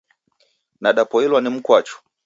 Nadapoilwa 0.81 1.41
ni 1.41 1.49
mkwachu. 1.49 2.01